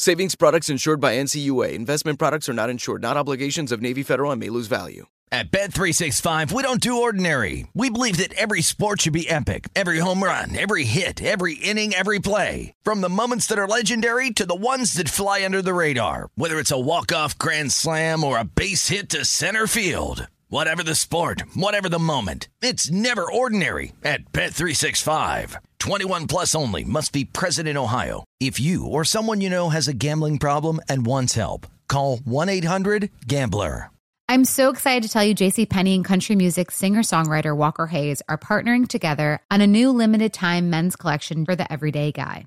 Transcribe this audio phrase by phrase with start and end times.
[0.00, 1.74] Savings products insured by NCUA.
[1.74, 5.08] Investment products are not insured, not obligations of Navy Federal and may lose value.
[5.30, 7.66] At Bet365, we don't do ordinary.
[7.74, 9.68] We believe that every sport should be epic.
[9.76, 12.72] Every home run, every hit, every inning, every play.
[12.82, 16.30] From the moments that are legendary to the ones that fly under the radar.
[16.34, 20.26] Whether it's a walk-off grand slam or a base hit to center field.
[20.50, 25.54] Whatever the sport, whatever the moment, it's never ordinary at Bet365.
[25.78, 28.24] 21 plus only must be present in Ohio.
[28.40, 33.92] If you or someone you know has a gambling problem and wants help, call 1-800-GAMBLER.
[34.28, 38.36] I'm so excited to tell you JC Penney and country music singer-songwriter Walker Hayes are
[38.36, 42.46] partnering together on a new limited time men's collection for the everyday guy.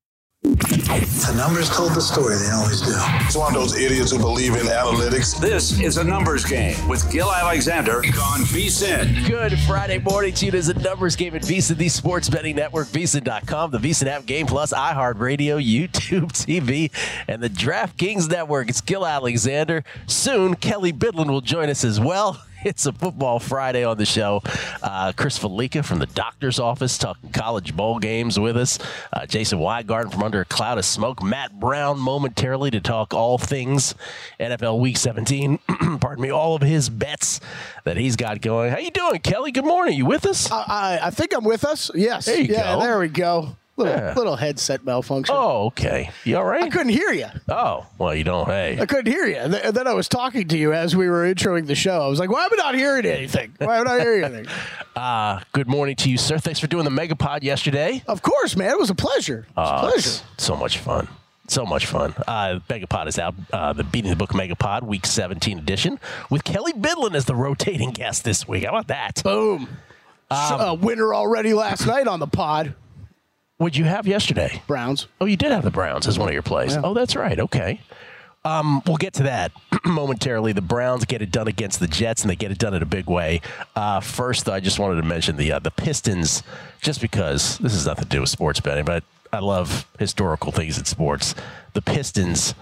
[0.43, 2.93] The numbers told the story, they always do.
[3.25, 5.39] It's one of those idiots who believe in analytics.
[5.39, 9.27] This is a numbers game with Gill Alexander on VSIN.
[9.27, 10.49] Good Friday morning to you.
[10.49, 14.25] It is a numbers game at VSIN, the sports betting network, VSIN.com, the VSIN app,
[14.25, 16.89] Game Plus, iHeartRadio, YouTube TV,
[17.27, 18.69] and the DraftKings network.
[18.69, 19.83] It's Gill Alexander.
[20.07, 22.41] Soon, Kelley Bydlon will join us as well.
[22.71, 24.41] It's a football Friday on the show.
[24.83, 28.77] Uh, Chris Fallica from the doctor's office talking college bowl games with us.
[29.11, 31.23] Uh, Jason Weingarten from under a cloud of smoke.
[31.23, 33.95] Matt Brown momentarily to talk all things
[34.39, 35.57] NFL Week 17.
[35.99, 37.39] Pardon me, all of his bets
[37.83, 38.71] that he's got going.
[38.71, 39.51] How you doing, Kelly?
[39.51, 39.97] Good morning.
[39.97, 40.51] You with us?
[40.51, 41.89] I, I, I think I'm with us.
[41.95, 42.25] Yes.
[42.25, 42.79] There you yeah, go.
[42.81, 43.55] there we go.
[43.83, 44.13] Little, Yeah.
[44.15, 45.35] little headset malfunction.
[45.37, 46.09] Oh, okay.
[46.23, 47.27] You all I couldn't hear you.
[47.49, 48.45] Oh, well, you don't.
[48.47, 48.77] Hey.
[48.79, 49.35] I couldn't hear you.
[49.37, 52.01] And th- then I was talking to you as we were introing the show.
[52.01, 53.53] I was like, why am I not hearing anything?
[53.57, 54.47] Why am I not hearing anything?
[54.95, 56.37] Uh, good morning to you, sir.
[56.37, 58.03] Thanks for doing the Megapod yesterday.
[58.07, 58.69] Of course, man.
[58.71, 59.45] It was a pleasure.
[59.49, 60.23] It was a Oh, pleasure.
[60.37, 61.07] so much fun.
[61.47, 62.13] So much fun.
[62.27, 63.35] Uh, Megapod is out.
[63.51, 65.99] Uh, the Beating the Book Megapod, Week 17 edition,
[66.29, 68.63] with Kelley Bydlon as the rotating guest this week.
[68.63, 69.21] How about that?
[69.23, 69.67] Boom.
[70.29, 72.73] Um, a winner already last night on the pod.
[73.61, 74.63] What'd you have yesterday?
[74.65, 75.07] Browns.
[75.21, 76.73] Oh, you did have the Browns as one of your plays.
[76.73, 76.81] Yeah.
[76.83, 77.39] Oh, that's right.
[77.39, 77.79] Okay.
[78.43, 79.51] Um, we'll get to that
[79.85, 80.51] momentarily.
[80.51, 82.87] The Browns get it done against the Jets, and they get it done in a
[82.87, 83.39] big way.
[83.75, 86.41] Uh, first, I just wanted to mention the uh, the Pistons,
[86.81, 90.79] just because this has nothing to do with sports betting, but I love historical things
[90.79, 91.35] in sports.
[91.73, 92.55] The Pistons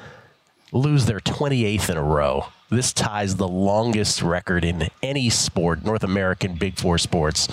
[0.74, 2.48] lose their 28th in a row.
[2.70, 7.48] This ties the longest record in any sport, North American Big Four sports.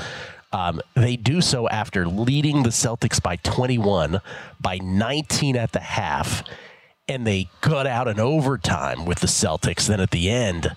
[0.57, 4.23] Um, they do so after leading the Celtics by 21,
[4.59, 6.43] by 19 at the half,
[7.07, 9.87] and they cut out an overtime with the Celtics.
[9.87, 10.75] Then at the end,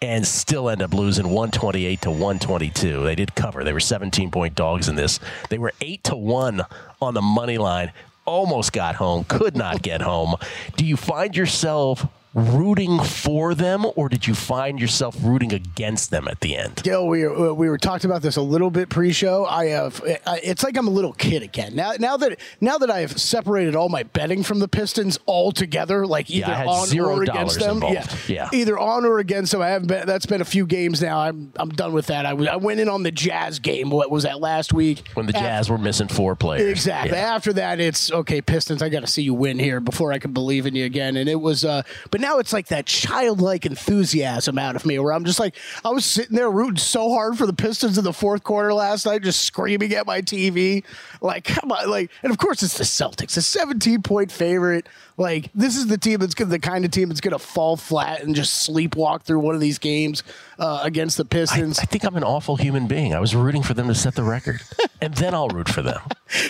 [0.00, 3.02] and still end up losing 128 to 122.
[3.02, 3.64] They did cover.
[3.64, 5.18] They were 17 point dogs in this.
[5.50, 6.62] They were 8 to 1
[7.02, 7.90] on the money line.
[8.26, 10.36] Almost got home, could not get home.
[10.76, 16.28] Do you find yourself rooting for them or did you find yourself rooting against them
[16.28, 16.82] at the end?
[16.82, 19.46] Gill, we were, we were talked about this a little bit pre-show.
[19.46, 20.02] I have.
[20.04, 21.74] It's like I'm a little kid again.
[21.74, 26.06] Now, now that now that I have separated all my betting from the Pistons altogether,
[26.06, 27.76] like either had on or against them.
[27.76, 28.28] involved.
[28.28, 28.50] Yeah.
[28.52, 29.62] either on or against them.
[29.62, 29.88] I haven't.
[29.88, 31.20] Been, that's been a few games now.
[31.20, 32.26] I'm I'm done with that.
[32.26, 33.88] I, I went in on the Jazz game.
[33.88, 35.08] What was that last week?
[35.14, 36.70] When the Jazz were missing four players.
[36.70, 37.16] Exactly.
[37.16, 37.34] Yeah.
[37.34, 38.42] After that, it's okay.
[38.42, 41.16] Pistons, I got to see you win here before I can believe in you again.
[41.16, 45.12] And it was, uh, but now it's like that childlike enthusiasm out of me, where
[45.12, 48.12] I'm just like, I was sitting there rooting so hard for the Pistons in the
[48.12, 50.84] fourth quarter last night, just screaming at my TV,
[51.20, 54.86] like, come on, like, and of course it's the Celtics, a 17 point favorite.
[55.18, 57.76] Like, this is the team that's gonna, the kind of team that's going to fall
[57.76, 60.22] flat and just sleepwalk through one of these games
[60.58, 61.78] uh, against the I, Pistons.
[61.78, 63.14] I think I'm an awful human being.
[63.14, 64.60] I was rooting for them to set the record,
[65.00, 66.00] and then I'll root for them.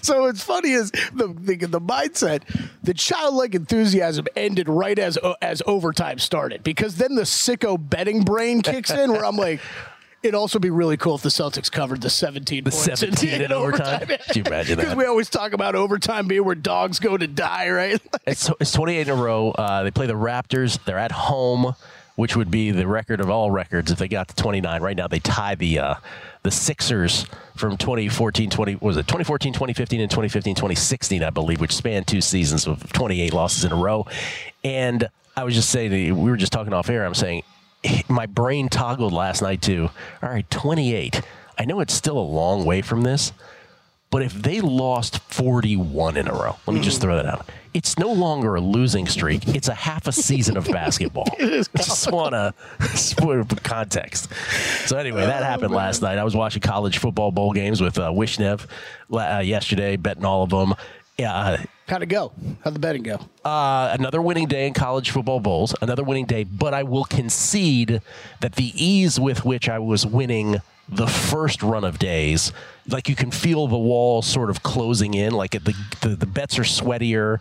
[0.03, 2.43] So what's funny is the, the the mindset,
[2.83, 8.63] the childlike enthusiasm ended right as as overtime started because then the sicko betting brain
[8.63, 9.61] kicks in where I'm like.
[10.27, 13.53] It'd also be really cool if the Celtics covered the 17 The points 17 in
[13.53, 14.07] overtime?
[14.27, 14.83] Could you imagine that?
[14.83, 18.01] Because we always talk about overtime being where dogs go to die, right?
[18.27, 19.53] It's, it's 28 in a row.
[19.53, 20.83] Uh, they play the Raptors.
[20.85, 21.77] They're at home,
[22.17, 24.83] which would be the record of all records if they got to 29.
[24.83, 25.95] Right now, they tie the uh,
[26.43, 31.61] the Sixers from 2014, 20 what was it 2014, 2015, and 2015, 2016, I believe,
[31.61, 34.07] which spanned two seasons of 28 losses in a row.
[34.65, 37.07] And I was just saying, to we were just talking off air.
[37.07, 37.45] I'm saying
[38.09, 39.91] my brain toggled last night too.
[40.23, 41.21] all right, 28.
[41.59, 43.33] I know it's still a long way from this,
[44.11, 47.49] but if they lost 41 in a row, let me just throw that out.
[47.75, 49.49] It's no longer a losing streak.
[49.49, 51.29] It's a half a season of basketball.
[51.39, 54.33] I just want to put context.
[54.87, 56.17] So anyway, that happened last night.
[56.17, 58.67] I was watching college football bowl games with uh, Wishnev
[59.13, 60.75] uh, yesterday, betting all of them.
[61.19, 61.57] Yeah, uh,
[61.89, 62.33] How'd it go?
[62.65, 63.21] How'd the betting go?
[63.45, 68.01] uh, another winning day in college football bowls, another winning day, but I will concede
[68.41, 70.57] that the ease with which I was winning
[70.89, 72.53] the first run of days,
[72.89, 76.59] like you can feel the wall sort of closing in, like the, the, the bets
[76.59, 77.39] are sweatier.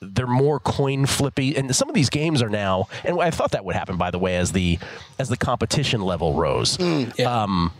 [0.00, 2.88] They're more coin flippy, and some of these games are now.
[3.04, 4.78] And I thought that would happen, by the way, as the
[5.18, 6.78] as the competition level rose
[7.20, 7.72] Um,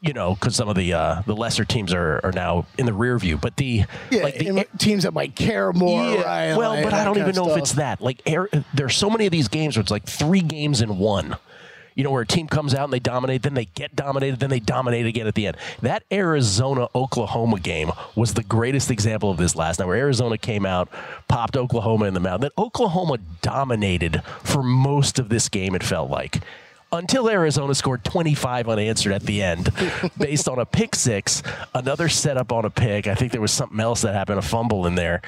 [0.00, 2.92] you know, because some of the uh, the lesser teams are, are now in the
[2.92, 3.36] rear view.
[3.36, 6.56] But the Yeah, like the teams that might care more, yeah, right?
[6.56, 8.00] well, like but I don't even know if it's that.
[8.00, 11.36] Like, air, there's so many of these games where it's like three games in one.
[11.96, 14.50] You know, where a team comes out and they dominate, then they get dominated, then
[14.50, 15.56] they dominate again at the end.
[15.82, 20.64] That Arizona Oklahoma game was the greatest example of this last night, where Arizona came
[20.64, 20.88] out,
[21.26, 22.40] popped Oklahoma in the mouth.
[22.40, 26.40] Then Oklahoma dominated for most of this game, it felt like.
[26.90, 29.70] Until Arizona scored 25 unanswered at the end,
[30.18, 31.42] based on a pick six,
[31.74, 33.06] another setup on a pick.
[33.06, 35.20] I think there was something else that happened, a fumble in there.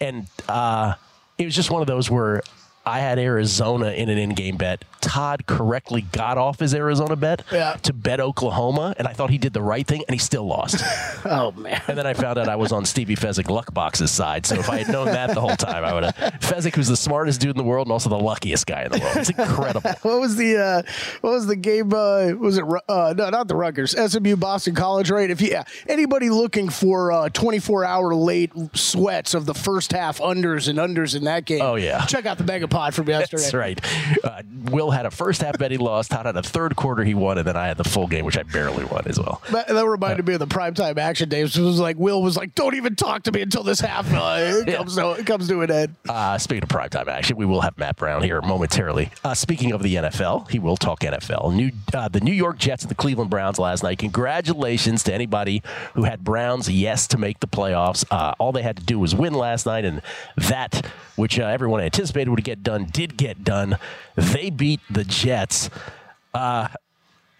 [0.00, 0.94] And uh,
[1.36, 2.42] it was just one of those where
[2.90, 4.84] I had Arizona in an in-game bet.
[5.00, 7.74] Todd correctly got off his Arizona bet Yeah.
[7.82, 10.82] to bet Oklahoma, and I thought he did the right thing, and he still lost.
[11.22, 11.82] Oh man.
[11.86, 14.46] and then I found out I was on Stevie Fezzik Luckbox's side.
[14.46, 16.14] So if I had known that the whole time, I would have.
[16.40, 18.98] Fezzik, who's the smartest dude in the world and also the luckiest guy in the
[18.98, 19.16] world.
[19.18, 19.90] It's incredible.
[20.02, 20.82] What was the uh,
[21.20, 21.92] what was the game?
[21.92, 25.30] Uh, was it uh, no, not the Rutgers, SMU Boston College, right?
[25.30, 30.18] If you, yeah, anybody looking for uh, 24 hour late sweats of the first half
[30.20, 32.06] unders and unders in that game, Oh, yeah.
[32.06, 32.44] check out the
[32.80, 33.42] Megapod from yesterday.
[33.42, 33.80] That's right.
[34.24, 36.10] Uh, Will had a first half bet he lost.
[36.10, 38.38] Todd had a third quarter he won, and then I had the full game, which
[38.38, 39.42] I barely won as well.
[39.50, 41.56] That, that reminded me of the primetime action days.
[41.56, 44.62] It was like Will was like, "Don't even talk to me until this half uh,
[44.66, 47.60] it comes to it comes to an end." Uh, speaking of primetime action, we will
[47.60, 49.10] have Matt Brown here momentarily.
[49.24, 51.54] Uh, speaking of the NFL, he will talk NFL.
[51.54, 53.98] New, uh, the New York Jets and the Cleveland Browns last night.
[53.98, 55.62] Congratulations to anybody
[55.94, 58.04] who had Browns yes to make the playoffs.
[58.10, 60.02] Uh, all they had to do was win last night, and
[60.36, 60.86] that,
[61.16, 63.78] which uh, everyone anticipated would get done, did get done.
[64.16, 65.70] They beat the Jets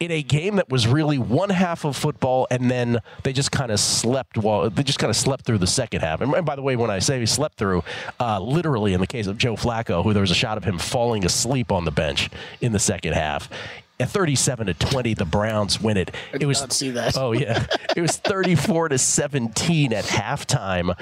[0.01, 3.71] in a game that was really one half of football, and then they just kind
[3.71, 6.23] of slept while they just kind of slept through the second half.
[6.23, 7.85] And by the way, when I say slept through,
[8.19, 10.79] uh, literally in the case of Joe Flacco, who there was a shot of him
[10.79, 12.31] falling asleep on the bench
[12.63, 13.51] in the second half.
[14.01, 16.15] At 37 to 20, the Browns win it.
[16.33, 17.19] it was see that.
[17.19, 20.99] Oh yeah, it was 34 to 17 at halftime.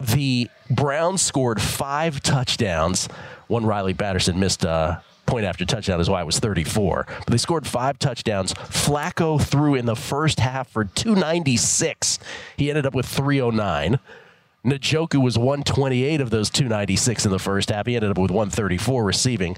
[0.00, 3.08] The Browns scored five touchdowns.
[3.48, 7.06] One Riley Patterson missed a point after touchdown is why it was 34.
[7.06, 8.54] But they scored five touchdowns.
[8.54, 12.18] Flacco threw in the first half for 296.
[12.56, 13.98] He ended up with 309.
[14.64, 17.86] Njoku was 128 of those 296 in the first half.
[17.86, 19.56] He ended up with 134 receiving.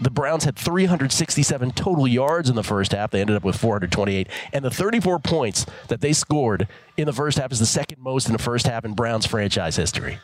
[0.00, 3.10] The Browns had 367 total yards in the first half.
[3.10, 4.28] They ended up with 428.
[4.52, 8.26] And the 34 points that they scored in the first half is the second most
[8.26, 10.18] in the first half in Browns franchise history.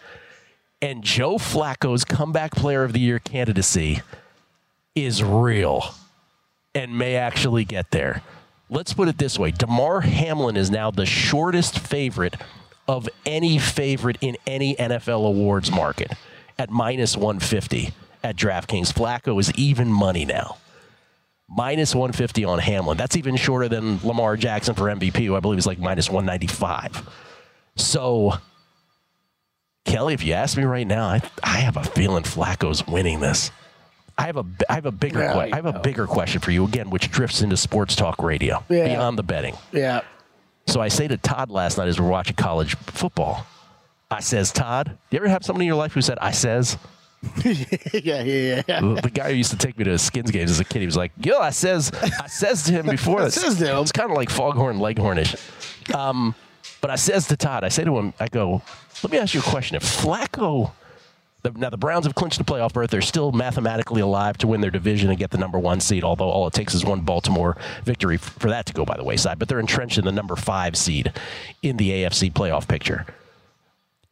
[0.81, 4.03] And Joe Flacco's comeback player of the year candidacy
[4.95, 5.95] is real
[6.75, 8.23] and may actually get there.
[8.71, 12.37] Let's put it this way Damar Hamlin is now the shortest favorite
[12.87, 16.13] of any favorite in any NFL awards market
[16.59, 17.93] at minus 150
[18.23, 18.93] at DraftKings.
[18.93, 20.59] Flacco is even money now.
[21.49, 22.99] Minus 150 on Hamlin.
[22.99, 27.09] That's even shorter than Lamar Jackson for MVP, who I believe is like minus 195.
[27.77, 28.35] So,
[29.89, 33.51] Kelly, if you ask me right now, I, I have a feeling Flacco's winning this.
[34.17, 36.51] I have a I have a bigger Yeah, que- I have a bigger question for
[36.51, 38.89] you again, which drifts into sports talk radio Yeah.
[38.89, 39.57] beyond the betting.
[39.73, 40.03] Yeah.
[40.67, 43.47] So I say to Todd last night as we're watching college football,
[44.11, 46.77] I says, Todd, do you ever have someone in your life who said I says?
[47.45, 48.81] yeah, yeah, yeah.
[48.81, 50.97] The guy who used to take me to skins games as a kid, he was
[50.97, 51.91] like, "Yo, I says,
[52.21, 53.21] I says to him before.
[53.23, 53.79] I It's- says to him.
[53.83, 55.35] It's kind of like foghorn leghornish."
[55.95, 56.35] Um,
[56.81, 58.63] but I says to Todd, I say to him, I go,
[59.03, 59.77] "Let me ask you a question.
[59.77, 60.73] If Flacco
[61.43, 62.91] The, now the Browns have clinched a playoff berth.
[62.91, 66.03] They're still mathematically alive to win their division and get the number one seed.
[66.03, 69.39] Although all it takes is one Baltimore victory for that to go by the wayside.
[69.39, 71.13] But they're entrenched in the number five seed
[71.63, 73.07] in the AFC playoff picture.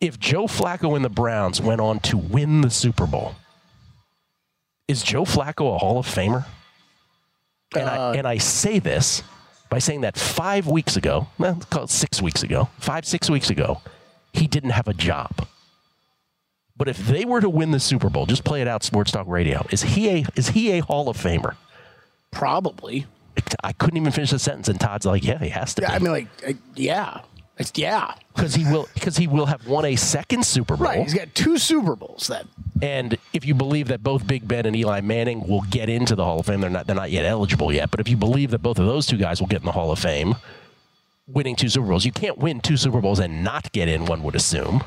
[0.01, 3.35] If Joe Flacco and the Browns went on to win the Super Bowl,
[4.87, 6.45] is Joe Flacco a Hall of Famer?
[7.75, 9.25] And, I, uh, and I say this
[9.69, 13.51] by saying that five weeks ago, well, call it six weeks ago, five, six weeks
[13.51, 13.81] ago,
[14.37, 15.47] he didn't have a job.
[16.77, 19.27] But if they were to win the Super Bowl, just play it out, Sports Talk
[19.27, 19.67] Radio.
[19.71, 21.57] Is he a is he a Hall of Famer?
[22.31, 23.07] Probably.
[23.63, 25.95] I couldn't even finish the sentence, and Todd's like, "Yeah, he has to." Yeah, be.
[25.95, 27.21] I mean, like, uh, yeah,
[27.59, 28.15] it's, yeah.
[28.35, 30.87] because he will because he will have won a second Super Bowl.
[30.87, 31.03] Right.
[31.03, 32.49] He's got two Super Bowls then.
[32.83, 36.25] And if you believe that both Big Ben and Eli Manning will get into the
[36.25, 37.91] Hall of Fame, they're not they're not yet eligible yet.
[37.91, 39.91] But if you believe that both of those two guys will get in the Hall
[39.91, 40.37] of Fame,
[41.27, 44.07] winning two Super Bowls, you can't win two Super Bowls and not get in.
[44.07, 44.83] One would assume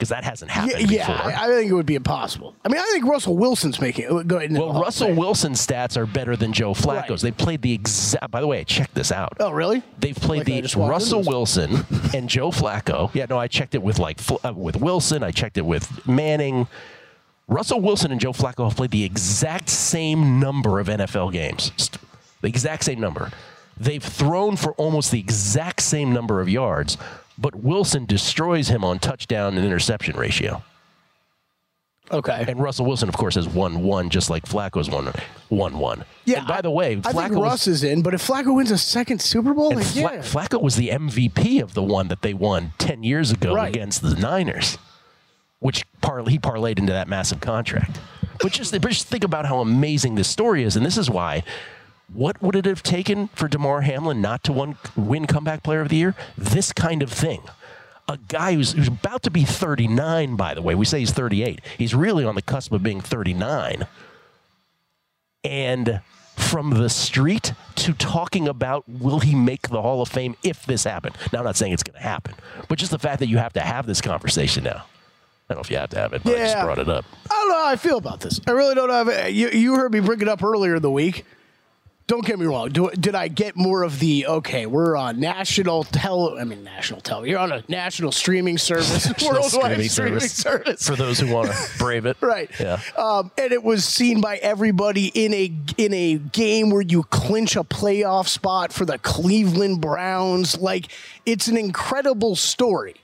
[0.00, 1.30] because that hasn't happened yeah before.
[1.30, 2.56] I, I think it would be impossible.
[2.64, 4.26] I mean, I think Russell Wilson's making it.
[4.26, 4.50] Go ahead.
[4.50, 7.22] well, Russell Wilson's stats are better than Joe Flacco's.
[7.22, 7.36] Right.
[7.36, 8.30] They played the exact.
[8.30, 9.34] By the way, I checked this out.
[9.40, 9.82] Oh, really?
[9.98, 13.12] They've played Like the Russell Wilson and Joe Flacco.
[13.14, 15.22] Yeah, no, I checked it with like uh, with Wilson.
[15.22, 16.66] I checked it with Manning.
[17.46, 21.72] Russell Wilson and Joe Flacco have played the exact same number of NFL games.
[22.40, 23.32] The exact same number.
[23.80, 26.96] They've thrown for almost the exact same number of yards,
[27.38, 30.62] but Wilson destroys him on touchdown and interception ratio.
[32.12, 32.44] Okay.
[32.48, 35.12] And Russell Wilson, of course, has won one, just like Flacco's won
[35.48, 36.04] one one.
[36.24, 36.40] Yeah.
[36.40, 38.70] And by the way, I Flacco think was- Russ is in, but if Flacco wins
[38.72, 40.18] a second Super Bowl, like, Fla- yeah.
[40.18, 43.68] Flacco was the MVP of the one that they won 10 years ago Right.
[43.68, 44.76] against the Niners,
[45.60, 48.00] which par- he parlayed into that massive contract.
[48.42, 50.74] But just, but just think about how amazing this story is.
[50.74, 51.44] And this is why.
[52.12, 55.88] What would it have taken for Damar Hamlin not to won, win Comeback Player of
[55.88, 56.14] the Year?
[56.36, 57.42] This kind of thing.
[58.08, 60.74] A guy who's, who's about to be 39, by the way.
[60.74, 61.60] We say he's 38.
[61.78, 63.86] He's really on the cusp of being 39
[65.44, 66.00] and
[66.36, 70.84] from the street to talking about will he make the Hall of Fame if this
[70.84, 71.16] happened.
[71.32, 72.34] Now, I'm not saying it's going to happen,
[72.68, 74.84] but just the fact that you have to have this conversation now.
[75.48, 77.04] I don't know if you have to have it, but I just brought it up.
[77.30, 78.40] I don't know how I feel about this.
[78.46, 79.32] I really don't have it.
[79.32, 81.24] You, you heard me bring it up earlier in the week.
[82.10, 82.70] Don't get me wrong.
[82.70, 84.66] Do, did I get more of the okay?
[84.66, 86.36] We're on national tel.
[86.36, 87.24] I mean national tel.
[87.24, 90.88] You're on a national streaming service, worldwide streaming, service.
[90.88, 92.16] for those who want to brave it.
[92.20, 92.50] Right.
[92.58, 92.80] Yeah.
[92.96, 97.54] Um, and it was seen by everybody in a in a game where you clinch
[97.54, 100.58] a playoff spot for the Cleveland Browns.
[100.58, 100.88] Like
[101.26, 102.96] it's an incredible story.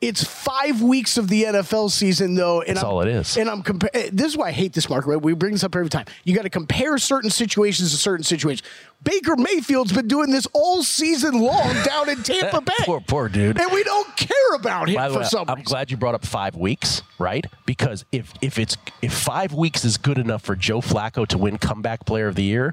[0.00, 3.36] It's five weeks of the NFL season, though, and That's I'm, all it is.
[3.36, 5.08] And I'm compa- eh, This is why I hate this market.
[5.08, 5.20] Right?
[5.20, 6.06] We bring this up every time.
[6.22, 8.62] You got to compare certain situations to certain situations.
[9.02, 12.72] Baker Mayfield's been doing this all season long down in Tampa Bay.
[12.84, 13.58] Poor, poor dude.
[13.60, 15.64] And we don't care about him By for way, some I'm reason.
[15.68, 17.44] glad you brought up five weeks, right?
[17.66, 21.58] Because if if it's if five weeks is good enough for Joe Flacco to win
[21.58, 22.72] Comeback Player of the Year,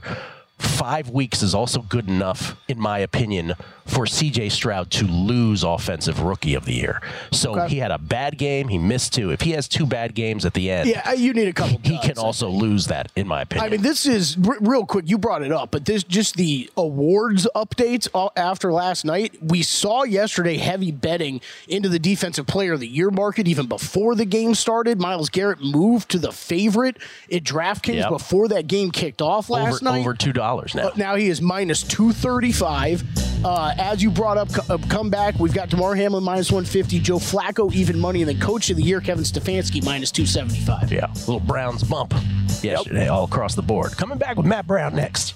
[0.58, 3.54] five weeks is also good enough, in my opinion,
[3.86, 4.50] for C.J.
[4.50, 7.02] Stroud to lose Offensive Rookie of the Year.
[7.32, 7.76] So Okay.
[7.76, 8.68] he had a bad game.
[8.70, 9.30] He missed two.
[9.32, 11.80] If he has two bad games at the end, Yeah, you need a couple.
[11.84, 13.66] he can also lose that, in my opinion.
[13.68, 15.06] I mean, this is r- real quick.
[15.08, 19.36] You brought it up, but this just the awards updates after last night.
[19.42, 24.16] We saw yesterday heavy betting into the defensive player of the year market even before
[24.16, 25.00] the game started.
[25.00, 26.98] Myles Garrett moved to the favorite
[27.32, 28.10] at DraftKings Yep.
[28.10, 30.00] before that game kicked off last over, night.
[30.00, 30.45] over two dollars
[30.76, 30.88] now.
[30.88, 33.04] Uh, now he is minus 235.
[33.44, 37.72] Uh, as you brought up, uh, comeback, we've got Damar Hamlin minus 150, Joe Flacco
[37.74, 40.92] even money, and then coach of the year, Kevin Stefanski minus 275.
[40.92, 42.14] Yeah, little Browns bump
[42.62, 43.92] yesterday all across the board.
[43.98, 45.36] Coming back with Matt Brown next.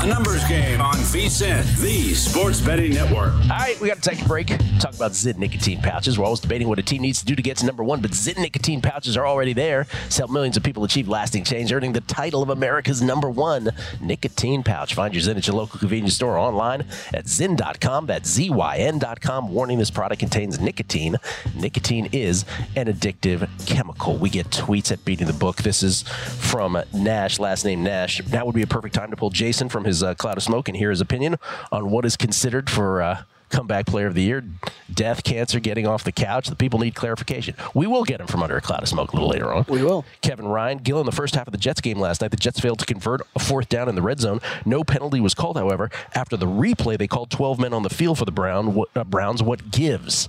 [0.00, 3.32] A numbers game on VSIN, the sports betting network.
[3.32, 4.46] All right, we got to take a break.
[4.78, 6.16] Talk about Zyn nicotine pouches.
[6.16, 8.12] We're always debating what a team needs to do to get to number one, but
[8.12, 11.94] Zyn nicotine pouches are already there to help millions of people achieve lasting change, earning
[11.94, 14.94] the title of America's number one nicotine pouch.
[14.94, 18.06] Find your Zyn at your local convenience store or online at Zyn.com.
[18.06, 19.48] That's Z-Y-N.com.
[19.48, 21.16] Warning, this product contains nicotine.
[21.56, 22.44] Nicotine is
[22.76, 24.16] an addictive chemical.
[24.16, 25.56] We get tweets at Beating the Book.
[25.56, 28.24] This is from Nash, last name Nash.
[28.28, 30.68] Now would be a perfect time to pull Jason from his uh, cloud of smoke
[30.68, 31.36] and hear his opinion
[31.72, 34.44] on what is considered for uh, comeback player of the year.
[34.92, 36.48] Death, cancer, getting off the couch.
[36.48, 37.54] The people need clarification.
[37.74, 39.64] We will get him from under a cloud of smoke a little later on.
[39.68, 40.04] We will.
[40.22, 42.30] Kevin Ryan, Gill in the first half of the Jets game last night.
[42.30, 44.40] The Jets failed to convert a fourth down in the red zone.
[44.66, 45.90] No penalty was called, however.
[46.14, 49.04] After the replay, they called 12 men on the field for the Brown, what, uh,
[49.04, 49.42] Browns.
[49.42, 50.28] What gives?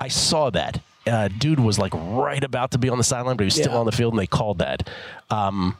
[0.00, 0.80] I saw that.
[1.06, 3.72] Uh, dude was like right about to be on the sideline, but he was still
[3.72, 3.78] Yeah.
[3.78, 4.88] on the field, and they called that.
[5.30, 5.76] Um,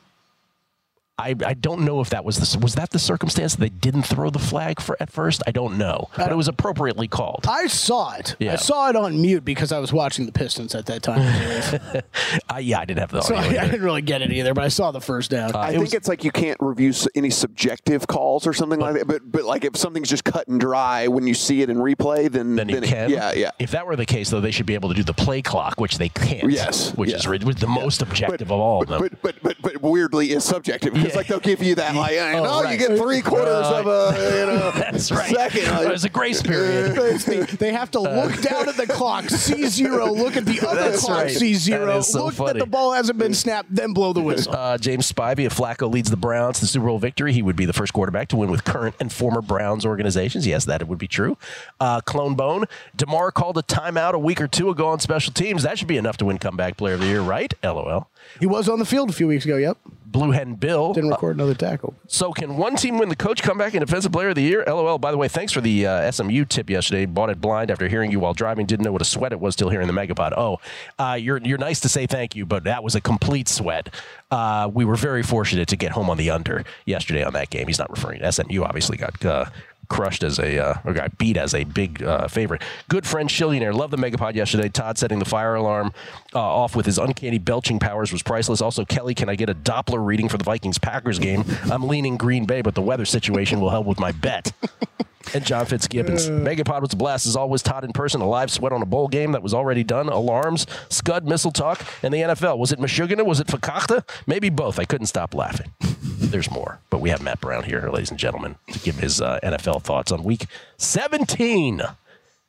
[1.21, 4.03] I, I don't know if that was the was that the circumstance that they didn't
[4.03, 5.43] throw the flag for at first.
[5.47, 7.47] I don't know, but it was appropriately called.
[7.49, 8.37] I saw it.
[8.39, 8.55] Yeah.
[8.55, 11.21] I saw it on mute because I was watching the Pistons at that time.
[12.53, 13.43] Uh, yeah, I didn't have the so I.
[13.45, 15.55] I didn't really get it either, but I saw the first down.
[15.55, 18.95] I it think was- it's like you can't review any subjective calls or something like
[18.95, 19.07] that.
[19.07, 22.31] But but like if something's just cut and dry when you see it in replay,
[22.31, 23.11] then then he it- can.
[23.11, 23.51] yeah, yeah.
[23.59, 25.81] If that were the case, though, they should be able to do the play clock,
[25.81, 26.51] which they can't.
[26.51, 27.17] Yes, which yeah.
[27.17, 29.01] is ri- the most objective of all of them.
[29.01, 31.17] But, but but but weirdly is subjective because Yeah.
[31.17, 32.73] like they'll give you that like you Oh, right.
[32.79, 35.35] you get three quarters Uh, of a you know That's right.
[35.35, 35.71] second.
[35.71, 36.93] like- There's a grace period.
[37.27, 40.91] they, they have to look down at the clock, see zero, look at the other
[40.91, 41.31] That's clock, right.
[41.31, 42.53] see zero, That is so look funny.
[42.55, 44.55] that the ball hasn't been snapped, then blow the whistle.
[44.55, 47.57] Uh, James Spivey, if Flacco leads the Browns to the Super Bowl victory, he would
[47.57, 50.47] be the first quarterback to win with current and former Browns organizations.
[50.47, 51.37] Yes, that it would be true.
[51.81, 52.65] Uh, Clone Bone,
[52.97, 55.63] Damar called a timeout a week or two ago on special teams.
[55.63, 57.53] That should be enough to win comeback player of the year, right?
[57.63, 58.09] LOL.
[58.39, 59.57] He was on the field a few weeks ago.
[59.57, 59.79] Yep,
[60.11, 60.93] Blue Hen Bill.
[60.93, 61.95] didn't record another tackle.
[62.09, 64.65] So can one team win the coach comeback and defensive player of the year?
[64.67, 64.99] LOL.
[64.99, 67.07] By the way, thanks for the uh, SMU tip yesterday.
[67.07, 68.67] Bought it blind after hearing you while driving.
[68.67, 70.33] Didn't know what a sweat it was till hearing the Megapod.
[70.37, 70.59] Oh,
[70.99, 73.95] uh, you're you're nice to say thank you, but that was a complete sweat.
[74.31, 77.67] Uh, we were very fortunate to get home on the under yesterday on that game.
[77.67, 78.63] He's not referring to SMU.
[78.63, 79.51] Obviously got.
[79.91, 82.63] Uh, Crushed as a uh, or got beat as a big uh, favorite.
[82.89, 84.69] Good friend Shillionaire loved the Megapod yesterday.
[84.69, 85.93] Todd setting the fire alarm
[86.35, 88.61] uh, off with his uncanny belching powers was priceless.
[88.61, 91.45] Also, Kelly, can I get a Doppler reading for the Vikings Packers game?
[91.71, 94.53] I'm leaning Green Bay, but the weather situation will help with my bet.
[95.35, 96.29] and John Fitzgibbons.
[96.29, 97.63] Megapod was a blast as always.
[97.63, 100.09] Todd in person, a live sweat on a bowl game that was already done.
[100.09, 102.59] Alarms, Scud, missile talk, and the NFL.
[102.59, 103.25] Was it Michigan?
[103.27, 104.09] Was it Fakakta?
[104.27, 104.79] Maybe both.
[104.79, 105.73] I couldn't stop laughing.
[106.31, 109.41] There's more, but we have Matt Brown here, ladies and gentlemen, to give his uh,
[109.43, 111.83] NFL thoughts on Week 17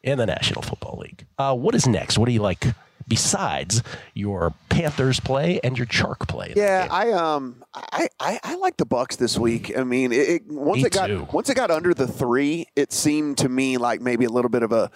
[0.03, 1.25] in the National Football League.
[1.37, 2.17] Uh, what is next?
[2.17, 2.67] What do you like
[3.07, 3.81] besides
[4.13, 6.53] your Panthers play and your Chark play?
[6.55, 6.87] Yeah.
[6.91, 9.75] I um I, I, I like the Bucks this week.
[9.77, 11.27] I mean, it, it once Me it got too.
[11.31, 14.63] once it got under the three, it seemed to me like maybe a little bit
[14.63, 14.91] of a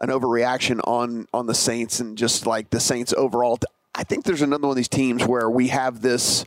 [0.00, 3.58] an overreaction on on the Saints and just like the Saints overall.
[3.94, 6.44] I think there's another one of these teams where we have this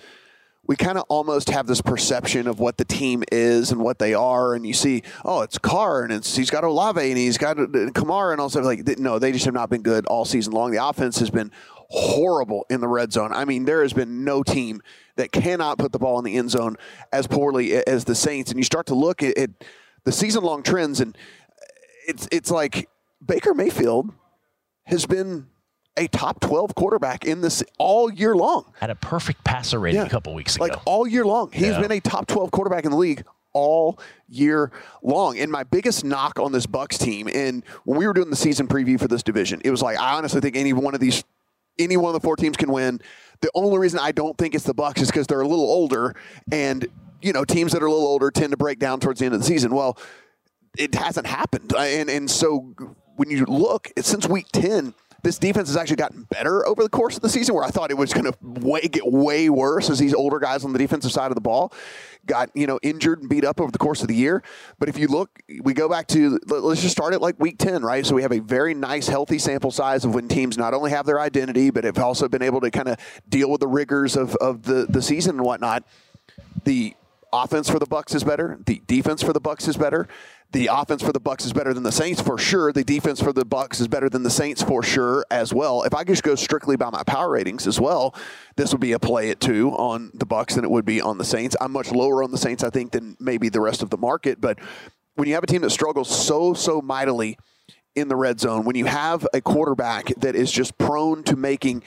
[0.68, 4.14] we kind of almost have this perception of what the team is and what they
[4.14, 7.60] are, and you see, oh, it's Carr and it's he's got Olave and he's got
[7.60, 8.88] uh, Kamara and all stuff like.
[9.00, 10.72] No, they just have not been good all season long.
[10.72, 11.52] The offense has been
[11.90, 13.34] horrible in the red zone.
[13.34, 14.82] I mean, there has been no team
[15.18, 16.78] that cannot put the ball in the end zone
[17.12, 18.50] as poorly as the Saints.
[18.50, 19.50] And you start to look at, at
[20.06, 21.18] the season long trends, and
[22.08, 22.88] it's it's like
[23.26, 24.12] Baker Mayfield
[24.86, 25.48] has been
[26.02, 28.66] a top 12 quarterback in this all year long.
[28.80, 30.08] Had a perfect passer rating Yeah.
[30.08, 30.66] a couple weeks ago.
[30.66, 31.52] Like all year long.
[31.52, 31.82] He's Yeah.
[31.82, 34.72] been a top 12 quarterback in the league all year
[35.04, 35.38] long.
[35.38, 38.68] And my biggest knock on this Bucks team, and when we were doing the season
[38.68, 41.24] preview for this division, it was like I honestly think any one of these
[41.80, 43.00] any one of the four teams can win.
[43.42, 46.16] The only reason I don't think it's the Bucks is because they're a little older
[46.52, 46.86] and
[47.22, 49.36] you know, teams that are a little older tend to break down towards the end
[49.36, 49.76] of the season.
[49.76, 49.96] Well,
[50.78, 51.72] it hasn't happened.
[51.78, 52.74] And and so
[53.16, 57.16] when you look, since week 10, this defense has actually gotten better over the course
[57.16, 60.14] of the season where I thought it was going to get way worse as these
[60.14, 61.74] older guys on the defensive side of the ball
[62.26, 64.44] got, you know, injured and beat up over the course of the year.
[64.80, 65.30] But if you look,
[65.62, 68.06] we go back to let- let's just start at like week 10, right?
[68.06, 71.06] So we have a very nice healthy sample size of when teams not only have
[71.06, 74.36] their identity but have also been able to kind of deal with the rigors of
[74.36, 75.84] of the the season and whatnot
[76.64, 76.96] the
[77.34, 78.60] offense for the Bucks is better.
[78.66, 80.08] The defense for the Bucks is better.
[80.52, 82.74] The offense for the Bucks is better than the Saints for sure.
[82.74, 85.84] The defense for the Bucks is better than the Saints for sure as well.
[85.84, 88.14] If I just go strictly by my power ratings as well,
[88.58, 91.18] this would be a play at two on the Bucks than it would be on
[91.18, 91.56] the Saints.
[91.62, 94.42] I'm much lower on the Saints, I think, than maybe the rest of the market.
[94.42, 94.60] But
[95.16, 97.38] when you have a team that struggles so so mightily
[97.96, 101.84] in the red zone, when you have a quarterback that is just prone to making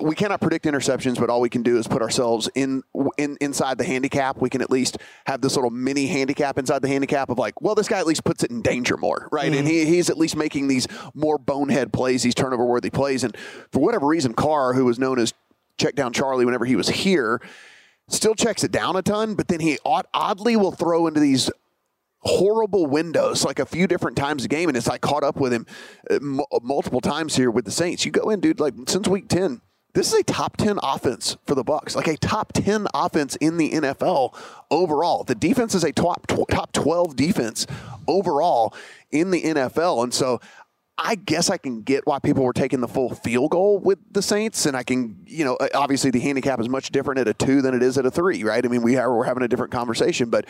[0.00, 2.82] we cannot predict interceptions, but all we can do is put ourselves in,
[3.18, 4.40] in inside the handicap.
[4.40, 7.74] We can at least have this little mini handicap inside the handicap of like, well,
[7.74, 9.50] this guy at least puts it in danger more, right?
[9.50, 9.58] Mm-hmm.
[9.58, 13.24] And he, he's at least making these more bonehead plays, these turnover worthy plays.
[13.24, 13.36] And
[13.72, 15.34] for whatever reason, Carr, who was known as
[15.76, 17.40] check down Charlie whenever he was here,
[18.08, 21.50] still checks it down a ton, but then he oddly will throw into these
[22.22, 25.52] horrible windows like a few different times a game and it's like caught up with
[25.54, 25.64] him
[26.10, 28.04] uh, m- multiple times here with the Saints.
[28.04, 31.54] You go in dude like since week 10 this is a top 10 offense for
[31.54, 34.34] the bucks like a top 10 offense in the nfl
[34.70, 37.66] overall the defense is a top, top 12 defense
[38.06, 38.74] overall
[39.10, 40.40] in the nfl and so
[41.02, 44.20] I guess I can get why people were taking the full field goal with the
[44.20, 47.62] Saints, and I can, you know, obviously the handicap is much different at a two
[47.62, 48.62] than it is at a three, right?
[48.62, 50.44] I mean, we are, we're having a different conversation, but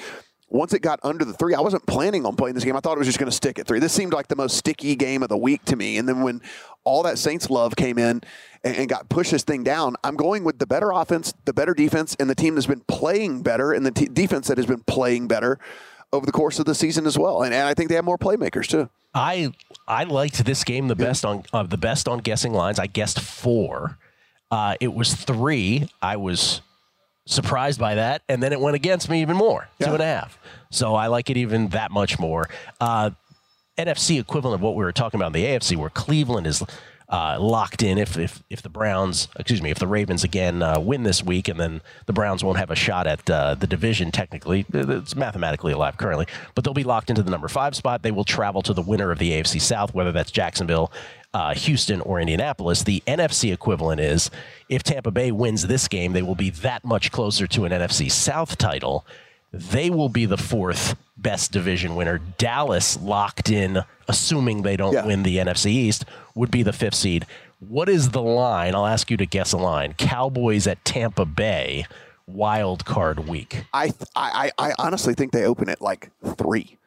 [0.51, 2.77] once it got under the three, I wasn't planning on playing this game.
[2.77, 3.79] I thought it was just going to stick at three.
[3.79, 5.97] This seemed like the most sticky game of the week to me.
[5.97, 6.43] And then when
[6.85, 8.21] all that Saints love came in
[8.65, 11.73] and, and got pushed this thing down, I'm going with the better offense, the better
[11.73, 14.83] defense, and the team that's been playing better, and the t- defense that has been
[14.83, 15.59] playing better
[16.13, 17.43] over the course of the season as well.
[17.43, 18.91] And, and I think they have more playmakers too.
[19.15, 19.53] I
[19.89, 22.79] I liked this game the best on uh, the best on guessing lines.
[22.79, 23.99] I guessed four.
[24.51, 25.89] Uh, it was three.
[26.03, 26.61] I was
[27.31, 29.87] surprised by that, and then it went against me even more, yeah.
[29.87, 30.39] two and a half.
[30.71, 32.49] So I like it even that much more.
[32.81, 33.11] Uh,
[33.79, 36.63] NFC equivalent of what we were talking about in the AFC, where Cleveland is
[37.09, 40.79] uh, locked in if, if if the Browns, excuse me, if the Ravens again uh,
[40.79, 44.13] win this week, and then the Browns won't have a shot at uh, the division.
[44.13, 48.03] Technically, it's mathematically alive currently, but they'll be locked into the number five spot.
[48.03, 50.93] They will travel to the winner of the AFC South, whether that's Jacksonville,
[51.33, 52.83] uh, Houston, or Indianapolis.
[52.83, 54.31] The NFC equivalent is
[54.69, 58.11] if Tampa Bay wins this game, they will be that much closer to an NFC
[58.11, 59.07] South title.
[59.53, 62.19] They will be the fourth best division winner.
[62.39, 65.07] Dallas locked in, assuming they don't yeah.
[65.07, 67.27] win the NFC East, would be the fifth seed.
[67.59, 68.75] What is the line?
[68.75, 69.95] I'll ask you to guess a line.
[69.95, 71.85] Cowboys at Tampa Bay,
[72.27, 73.65] wild card week.
[73.73, 76.79] I I I honestly think they open it like three.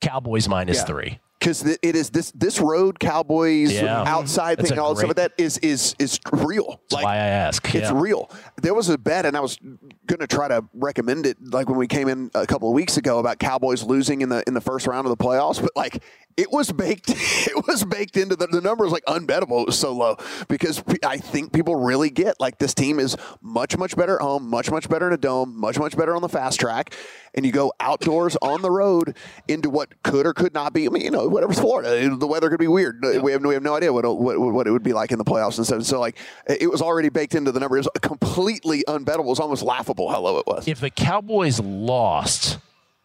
[0.00, 0.84] Cowboys minus yeah.
[0.84, 3.82] three because it is this this road Cowboys yeah.
[3.82, 4.06] Mm.
[4.06, 6.80] outside That's thing, all some of that is is is real.
[6.82, 7.64] That's like, why I ask.
[7.74, 7.92] It's yeah.
[7.94, 8.30] real.
[8.60, 9.58] There was a bet, and I was
[10.06, 12.96] going to try to recommend it, like when we came in a couple of weeks
[12.96, 15.60] ago about Cowboys losing in the in the first round of the playoffs.
[15.60, 16.02] But like
[16.38, 17.10] it was baked.
[17.48, 19.62] It was baked into the, the number was like unbettable.
[19.62, 20.16] It was so low
[20.48, 24.48] because I think people really get like this team is much much better at home,
[24.48, 26.94] much much better in a dome, much much better on the fast track,
[27.34, 29.16] and you go outdoors on the road
[29.48, 30.86] into what could or could not be.
[30.86, 33.00] I mean, you know, whatever's Florida, the weather could be weird.
[33.02, 33.18] Yeah.
[33.18, 35.24] We have we have no idea what, what what it would be like in the
[35.24, 35.82] playoffs and stuff.
[35.84, 37.76] So like it was already baked into the number.
[37.76, 39.20] It was completely unbettable.
[39.20, 40.68] It was almost laughable how low it was.
[40.68, 42.58] If the Cowboys lost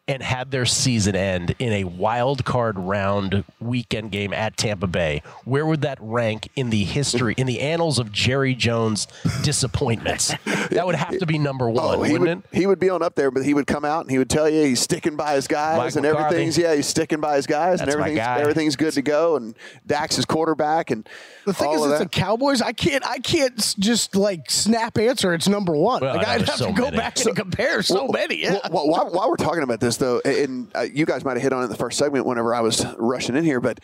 [0.05, 5.21] and had their season end in a wild card round weekend game at Tampa Bay,
[5.45, 9.07] where would that rank in the history, in the annals of Jerry Jones
[9.43, 10.33] disappointments?
[10.71, 12.39] that would have to be number oh, one, oh, he would, it?
[12.51, 14.49] He would be on up there, but he would come out and he would tell
[14.49, 16.25] you he's sticking by his guys Mike and McCarthy.
[16.25, 19.55] everything's yeah, he's sticking by his guys That's and everything's everything's good to go and
[19.87, 21.07] Dak's is quarterback and
[21.45, 22.61] the thing is, it's the Cowboys.
[22.61, 25.33] I can't I can't just like snap answer.
[25.33, 26.01] It's number one.
[26.01, 26.97] Well, like I'd have so to go many.
[26.97, 28.41] back and compare so well, many.
[28.43, 28.59] Yeah.
[28.71, 31.53] Well, while, while we're talking about this though, and uh, you guys might have hit
[31.53, 33.79] on it in the first segment whenever I was rushing in here, but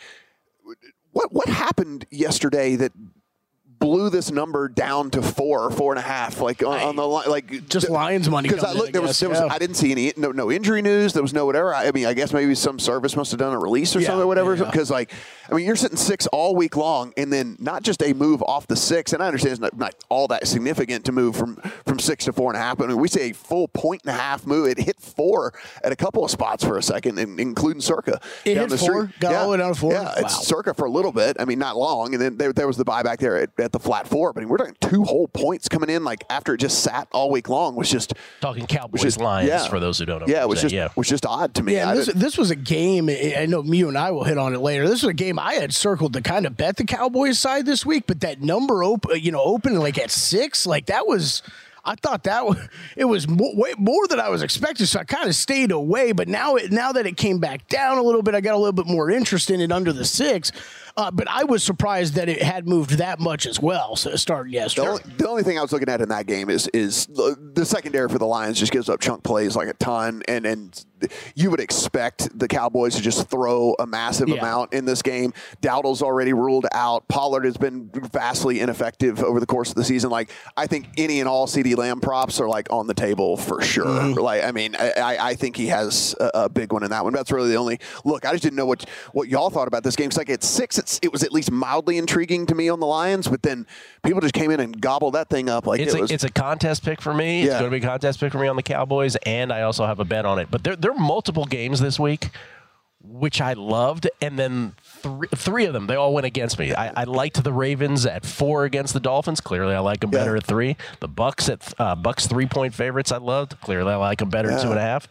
[1.12, 2.92] what what happened yesterday that
[3.78, 7.28] blew this number down to four four and a half, like on, on the line,
[7.30, 8.48] like just Lions money.
[8.48, 11.14] Because I looked, there was, there was, I didn't see any no, no injury news.
[11.14, 11.74] There was no whatever.
[11.74, 14.08] I, I mean, I guess maybe some service must have done a release or Yeah,
[14.08, 14.54] something, or whatever.
[14.54, 14.64] yeah.
[14.64, 15.12] Because like,
[15.50, 18.66] I mean, you're sitting six all week long, and then not just a move off
[18.66, 19.12] the six.
[19.12, 22.32] And I understand it's not, not all that significant to move from from six to
[22.32, 22.78] four and a half.
[22.78, 24.68] But I mean, we say a full point and a half move.
[24.68, 28.20] It hit four at a couple of spots for a second, and, including Circa.
[28.44, 29.06] It down hit the four?
[29.06, 29.20] street.
[29.20, 29.38] Got yeah.
[29.38, 29.92] all the way down to four?
[29.92, 31.36] Yeah, it's Circa for a little bit.
[31.40, 33.80] I mean, not long, and then there, there was the buyback there at, at the
[33.80, 34.32] flat four.
[34.32, 37.48] But we're talking two whole points coming in, like after it just sat all week
[37.48, 39.68] long, was just Talking Cowboys just- Lions yeah.
[39.68, 40.26] for those who don't know.
[40.28, 40.82] yeah, it was just saying.
[40.84, 40.88] yeah.
[40.96, 41.74] was just odd to me.
[41.74, 43.08] Yeah, this, this was a game.
[43.08, 44.84] I I know you and I will hit on it later.
[44.88, 47.86] This was a game I had circled to kind of bet the Cowboys side this
[47.86, 51.42] week, but that number open, uh, you know, open like at six, like that was.
[51.82, 52.58] I thought that was,
[52.94, 56.12] it was more, way more than I was expecting, so I kind of stayed away.
[56.12, 58.58] But now, it, now that it came back down a little bit, I got a
[58.58, 60.52] little bit more interest in it under the six.
[61.00, 63.96] Uh, but I was surprised that it had moved that much as well.
[63.96, 64.88] So starting The yesterday.
[64.88, 67.64] only, the only thing I was looking at in that game is is the the
[67.64, 70.84] secondary for the Lions just gives up chunk plays like a ton, and and
[71.34, 74.34] you would expect the Cowboys to just throw a massive Yeah.
[74.36, 75.32] amount in this game.
[75.62, 77.08] Dowdle's already ruled out.
[77.08, 80.10] Pollard has been vastly ineffective over the course of the season.
[80.10, 83.62] Like I think any and all CeeDee Lamb props are like on the table for
[83.62, 83.86] sure.
[83.86, 84.20] Mm-hmm.
[84.20, 87.14] Like I mean, I, I think he has a, a big one in that one.
[87.14, 88.26] That's really the only look.
[88.26, 90.08] I just didn't know what what y'all thought about this game.
[90.08, 92.86] It's like at six, it's, it was at least mildly intriguing to me on the
[92.86, 93.66] Lions, but then
[94.02, 96.10] people just came in and gobbled that thing up like It's it a, was.
[96.10, 97.42] it's a contest pick for me.
[97.42, 99.86] It's going to be a contest pick for me on the Cowboys, and I also
[99.86, 100.48] have a bet on it.
[100.50, 102.30] But there, there are multiple games this week
[103.02, 106.74] which I loved, and then three, three of them they all went against me.
[106.74, 109.40] I, I liked the Ravens at four against the Dolphins.
[109.40, 110.36] Clearly, I like them better Yeah.
[110.36, 110.76] at three.
[111.00, 113.10] The Bucks at uh, Bucks three point favorites.
[113.10, 113.58] I loved.
[113.62, 115.08] Clearly, I like them better at two and a half.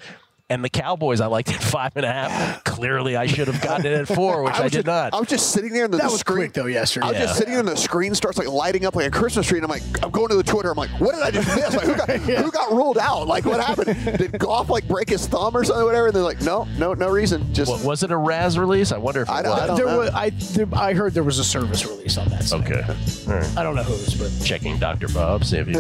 [0.51, 2.63] And the Cowboys, I liked at five and a half.
[2.63, 5.13] Clearly, I should have gotten it at four, which I, was did just, not.
[5.13, 7.05] I was just sitting there and the, That the was screen quick, though, yesterday.
[7.05, 7.25] I was Yeah.
[7.25, 9.65] just sitting there and the screen starts like lighting up like a Christmas tree, and
[9.65, 10.71] I'm like, I'm going to the Twitter.
[10.71, 11.75] I'm like, what did I just miss?
[11.75, 12.09] Like, who got,
[12.43, 13.27] who got ruled out?
[13.27, 14.17] Like, what happened?
[14.17, 15.85] Did Goff like break his thumb or something?
[15.85, 16.07] Whatever.
[16.07, 17.53] And they're like, no, no, no reason.
[17.53, 18.91] Just What, was it a Raz release?
[18.91, 19.61] I wonder if it I don't- was.
[19.61, 19.97] I don't there know.
[19.99, 22.43] was, I, there, I heard there was a service release on that.
[22.43, 22.61] Site.
[22.61, 22.81] Okay.
[23.27, 23.57] All right.
[23.57, 25.09] I don't know whose, but checking Dr.
[25.09, 25.79] Bob, see if you.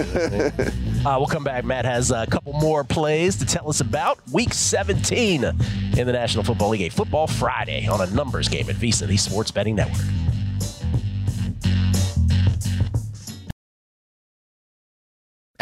[1.09, 1.63] uh, we'll come back.
[1.65, 5.53] Matt has a couple more plays to tell us about Week 17 in
[5.93, 9.51] the National Football League, a Football Friday on a numbers game at VSIN, the Sports
[9.51, 10.05] Betting Network.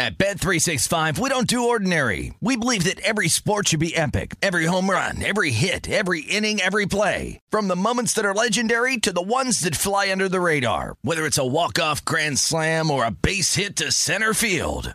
[0.00, 2.32] At Bet365, we don't do ordinary.
[2.40, 4.36] We believe that every sport should be epic.
[4.40, 7.40] Every home run, every hit, every inning, every play.
[7.50, 10.94] From the moments that are legendary to the ones that fly under the radar.
[11.02, 14.94] Whether it's a walk-off grand slam or a base hit to center field.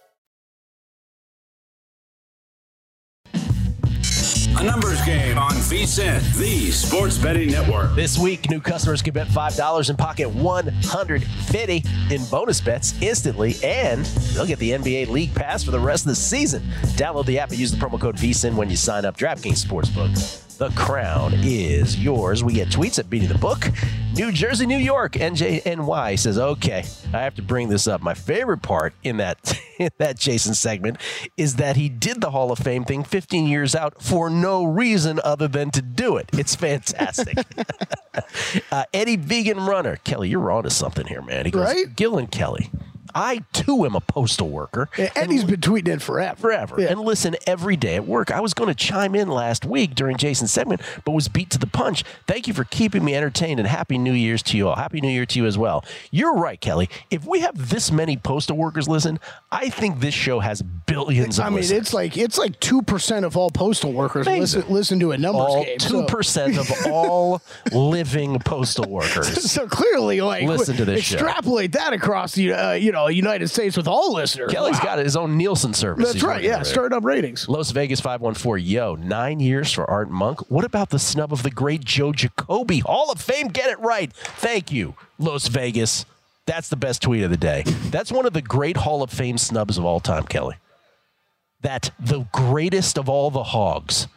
[4.61, 7.95] A numbers game on VSIN, the Sports Betting Network.
[7.95, 14.05] This week, new customers can bet $5 and pocket 150 in bonus bets instantly, and
[14.05, 16.61] they'll get the NBA League Pass for the rest of the season.
[16.93, 19.17] Download the app and use the promo code VSIN when you sign up.
[19.17, 20.50] DraftKings Sportsbook.
[20.61, 22.43] The crown is yours.
[22.43, 23.71] We get tweets at Beating the Book.
[24.13, 27.99] New Jersey, New York, NJNY says, okay, I have to bring this up.
[28.03, 30.97] My favorite part in that, in that Jason segment
[31.35, 35.19] is that he did the Hall of Fame thing 15 years out for no reason
[35.23, 36.29] other than to do it.
[36.33, 37.39] It's fantastic.
[38.71, 39.95] uh, Eddie Vegan Runner.
[40.03, 41.45] Kelly, you're on to something here, man.
[41.45, 41.95] He goes, Right?
[41.95, 42.69] Gillen Kelly.
[43.15, 44.89] I too am a postal worker.
[45.15, 46.35] and he's been tweeting it forever.
[46.39, 46.75] Forever.
[46.81, 46.89] Yeah.
[46.89, 48.31] And listen every day at work.
[48.31, 51.57] I was going to chime in last week during Jason's segment, but was beat to
[51.57, 52.03] the punch.
[52.27, 54.75] Thank you for keeping me entertained and happy New Year's to you all.
[54.75, 55.83] Happy New Year to you as well.
[56.11, 56.89] You're right, Kelly.
[57.09, 59.19] If we have this many postal workers listen,
[59.51, 61.79] I think this show has billions of I mean, listeners.
[61.81, 65.41] it's like it's like two percent of all postal workers listen listen to a numbers
[65.41, 65.77] all game.
[65.77, 69.49] two so- percent of all living postal workers.
[69.51, 71.15] So clearly, like, Listen to this show.
[71.15, 74.51] extrapolate that across the uh, you know Uh, United States with all listeners.
[74.51, 74.83] Kelly's Wow.
[74.83, 76.03] got his own Nielsen service.
[76.05, 76.43] That's he's right.
[76.43, 76.67] Yeah, with.
[76.67, 77.47] startup ratings.
[77.49, 78.65] Las Vegas 514.
[78.65, 80.49] Yo, nine years for Art Monk.
[80.49, 82.79] What about the snub of the great Joe Jacoby?
[82.79, 84.11] Hall of Fame, get it right.
[84.13, 86.05] Thank you, Las Vegas.
[86.45, 87.63] That's the best tweet of the day.
[87.91, 90.55] That's one of the great Hall of Fame snubs of all time, Kelly.
[91.61, 94.07] That the greatest of all the hogs,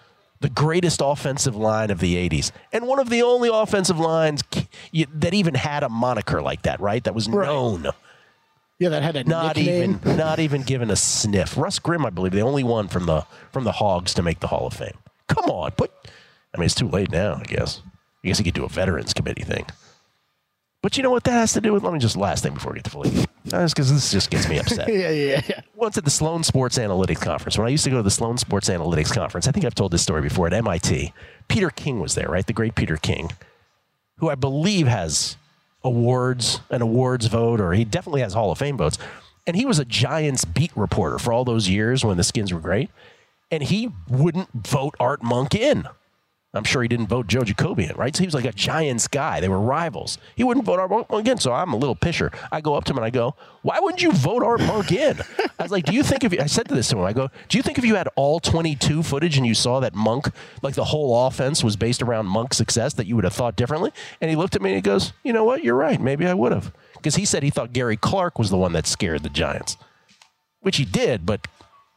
[0.41, 4.43] the greatest offensive line of the 80s, and one of the only offensive lines
[5.15, 7.05] that even had a moniker like that, right?
[7.05, 7.47] That was Right.
[7.47, 7.91] known
[8.79, 10.01] Yeah, that had a not nickname.
[10.05, 11.57] even not even given a sniff.
[11.57, 14.49] Russ Grimm, I believe, the only one from the from the Hogs to make the
[14.49, 14.99] Hall of Fame.
[15.29, 15.93] Come on, put.
[16.55, 17.37] I mean, it's too late now.
[17.37, 17.81] I guess.
[18.23, 19.67] I guess he could do a veterans committee thing.
[20.83, 21.83] But you know what that has to do with?
[21.83, 23.29] Let me just last thing before we get to Felipe.
[23.47, 24.87] That's because this just gets me upset.
[24.93, 25.61] yeah, yeah, yeah.
[25.75, 28.37] Once at the Sloan Sports Analytics Conference, when I used to go to the Sloan
[28.37, 31.15] Sports Analytics Conference, I think I've told this story before at MIT.
[31.49, 32.47] Peter King was there, right?
[32.47, 33.31] The great Peter King,
[34.19, 35.39] who I believe has
[35.85, 38.99] awards, an awards vote, or he definitely has Hall of Fame votes.
[39.47, 42.61] And he was a Giants beat reporter for all those years when the Skins were
[42.61, 42.91] great.
[43.51, 45.87] And he wouldn't vote Art Monk in.
[46.55, 48.15] I'm sure he didn't vote Joe Jacoby in, right?
[48.15, 49.41] So he was like a Giants guy.
[49.41, 50.19] They were rivals.
[50.37, 51.39] He wouldn't vote Art Monk in.
[51.39, 52.31] So I'm a little pisher.
[52.53, 55.21] I go up to him and I go, "Why wouldn't you vote Art Monk in?"
[55.59, 57.13] I was like, "Do you think if you, I said to this to him, I
[57.13, 60.29] go, do you think if you had all 22 footage and you saw that Monk,
[60.63, 63.93] like the whole offense was based around Monk's success, that you would have thought differently?"
[64.21, 65.65] And he looked at me and he goes, "You know what?
[65.65, 66.01] You're right.
[66.01, 68.87] Maybe I would have." Because he said he thought Gary Clark was the one that
[68.87, 69.77] scared the Giants,
[70.61, 71.27] which he did.
[71.27, 71.47] But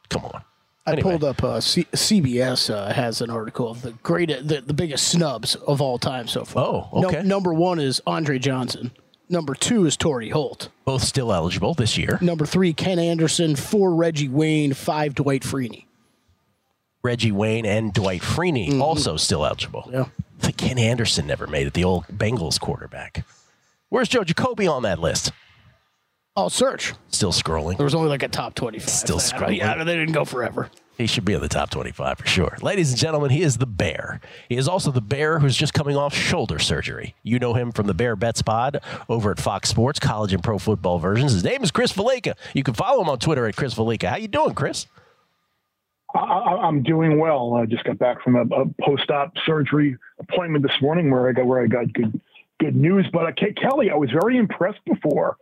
[0.09, 0.41] come on.
[0.87, 1.01] I Anyway.
[1.11, 5.09] pulled up uh, C- CBS uh, has an article of the great, the, the biggest
[5.09, 6.89] snubs of all time so far.
[6.93, 7.21] Oh, okay.
[7.23, 8.91] number one is Andre Johnson.
[9.29, 10.69] Number two is Torrey Holt.
[10.85, 12.17] Both still eligible this year.
[12.21, 13.57] Number three, Ken Anderson.
[13.57, 14.73] Four, Reggie Wayne.
[14.73, 15.83] Five, Dwight Freeney.
[17.03, 19.81] Reggie Wayne and Dwight Freeney also still eligible.
[19.83, 19.93] Mm-hmm.
[19.93, 20.05] Yeah.
[20.39, 23.25] I think Ken Anderson never made it, the old Bengals quarterback.
[23.89, 25.31] Where's Joe Jacoby on that list?
[26.37, 26.93] I'll search.
[27.09, 27.77] Still scrolling.
[27.77, 28.87] There was only like a top 25.
[28.89, 30.69] Still I don't- Yeah, they didn't go forever.
[30.97, 32.57] He should be in the top 25 for sure.
[32.61, 34.19] Ladies and gentlemen, he is the Bear.
[34.49, 37.15] He is also the Bear who's just coming off shoulder surgery.
[37.23, 40.57] You know him from the Bear Bets Pod over at Fox Sports, college and pro
[40.59, 41.33] football versions.
[41.33, 42.33] His name is Chris Fallica.
[42.55, 44.07] You can follow him on Twitter at Chris Fallica.
[44.09, 44.85] How you doing, Chris?
[46.15, 47.55] I, I- I'm doing well.
[47.55, 51.45] I just got back from a, a post-op surgery appointment this morning where I got
[51.45, 52.19] where I got good
[52.59, 53.05] good news.
[53.11, 55.37] But uh, Kate Kelly, I was very impressed before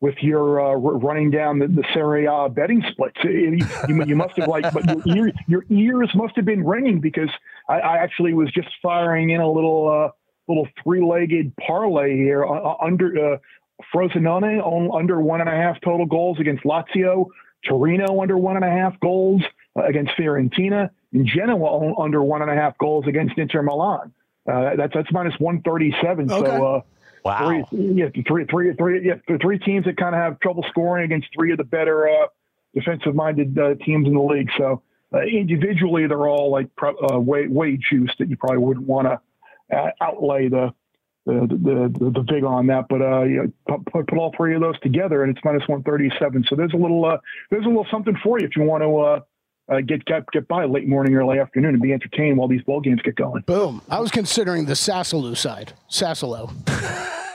[0.00, 3.16] with your uh, running down the, the Serie A betting splits.
[3.24, 7.00] It- you, you must have like, but your, ear, your ears must have been ringing
[7.00, 7.30] because
[7.68, 10.10] I, I actually was just firing in a little uh,
[10.46, 13.34] little three-legged parlay here uh, uh, under.
[13.34, 13.38] Uh,
[13.94, 17.26] Frosinone on under one and a half total goals against Lazio.
[17.64, 19.40] Torino under one and a half goals
[19.76, 20.90] uh, against Fiorentina.
[21.12, 24.12] And Genoa on, under one and a half goals against Inter Milan.
[24.50, 26.28] Uh, that's that's minus one thirty seven.
[26.28, 26.44] Okay.
[26.44, 26.80] So uh,
[27.28, 27.64] Wow.
[27.70, 31.04] three, yeah, three, three, three, yeah, the three teams that kind of have trouble scoring
[31.04, 32.26] against three of the better uh,
[32.74, 34.48] defensive-minded uh, teams in the league.
[34.56, 38.86] So uh, individually, they're all like pro- uh, way way juiced that you probably wouldn't
[38.86, 40.72] want to uh, outlay the
[41.26, 44.54] the, the the the big on that, but uh, you know, put, put all three
[44.54, 46.42] of those together, and it's minus one thirty seven.
[46.48, 47.18] So there's a little uh,
[47.50, 49.22] there's a little something for you if you want to
[49.68, 52.80] uh, get get get by late morning, early afternoon, and be entertained while these ball
[52.80, 53.42] games get going.
[53.42, 53.82] Boom.
[53.90, 55.72] I was considering the Sassalo side.
[55.90, 56.50] Sassalo.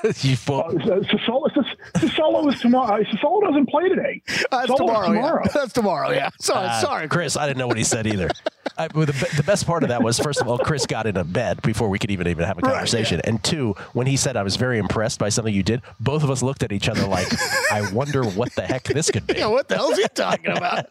[0.23, 1.49] you fo- Uh, Sassuolo,
[1.95, 3.01] Sassuolo is tomorrow.
[3.01, 4.21] Uh, Sassuolo doesn't play today.
[4.27, 5.07] That's Sassuolo's tomorrow.
[5.07, 5.41] tomorrow.
[5.45, 5.51] Yeah.
[5.53, 6.09] That's tomorrow.
[6.11, 6.29] Yeah.
[6.39, 6.67] Sorry.
[6.67, 7.07] Uh, sorry.
[7.07, 7.37] Chris.
[7.37, 8.29] I didn't know what he said either.
[8.77, 9.05] I, the,
[9.37, 11.89] the best part of that was, first of all, Chris got in a bed before
[11.89, 14.55] we could even even have a Right, conversation, and two, when he said I was
[14.55, 17.27] very impressed by something you did, both of us looked at each other like,
[17.71, 19.33] I wonder what the heck this could be.
[19.43, 19.47] Yeah.
[19.47, 20.85] What the hell is he talking about?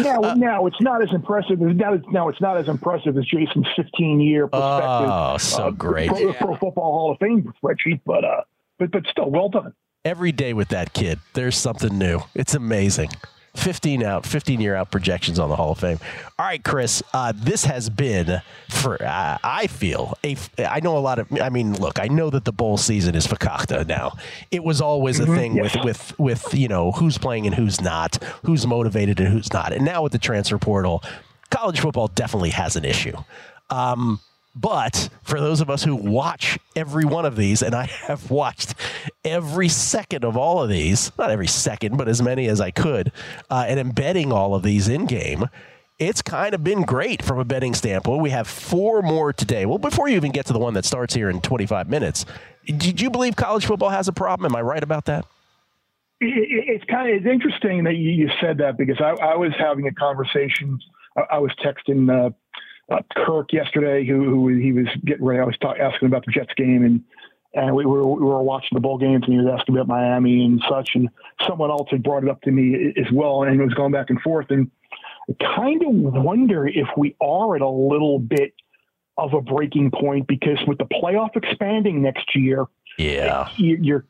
[0.00, 1.60] Now, now it's not as impressive.
[1.62, 5.10] As, now, it's, now it's not as impressive as Jason's 15 year perspective.
[5.10, 6.08] Oh, so great.
[6.08, 8.42] Pro, Pro Football Hall of Fame spreadsheet, but uh,
[8.78, 9.74] but but still, well done.
[10.06, 12.20] Every day with that kid, there's something new.
[12.32, 13.08] It's amazing.
[13.56, 15.98] 15 out, 15 year out projections on the Hall of Fame.
[16.38, 21.00] All right, Chris, uh, this has been for, uh, I feel, a, I know a
[21.00, 24.12] lot of, I mean, look, I know that the bowl season is fakakta now.
[24.52, 28.22] It was always a thing with, with, with, you know, who's playing and who's not,
[28.44, 29.72] who's motivated and who's not.
[29.72, 31.02] And now with the transfer portal,
[31.50, 33.16] college football definitely has an issue.
[33.70, 34.20] Um,
[34.56, 38.74] but for those of us who watch every one of these, and I have watched
[39.24, 43.12] every second of all of these, not every second, but as many as I could,
[43.50, 45.48] uh, and embedding all of these in game,
[45.98, 48.20] it's kind of been great from a betting standpoint.
[48.22, 49.66] We have four more today.
[49.66, 52.24] Well, before you even get to the one that starts here in 25 minutes,
[52.64, 54.52] did you believe college football has a problem?
[54.52, 55.26] Am I right about that?
[56.20, 59.52] It, it, it's kind of it's interesting that you, said that because I, I was
[59.58, 60.78] having a conversation.
[61.16, 62.30] I, I was texting uh,
[62.90, 65.40] uh, Kirk yesterday, who, who he was getting ready.
[65.40, 67.02] I was talk, asking about the Jets game, and
[67.54, 70.44] and we were we were watching the bowl games, and he was asking about Miami
[70.44, 70.90] and such.
[70.94, 71.08] And
[71.46, 74.10] someone else had brought it up to me as well, and it was going back
[74.10, 74.46] and forth.
[74.50, 74.70] And
[75.28, 75.88] I kind of
[76.22, 78.54] wonder if we are at a little bit
[79.18, 82.66] of a breaking point because with the playoff expanding next year,
[82.98, 83.48] Yeah.
[83.56, 84.04] you, you're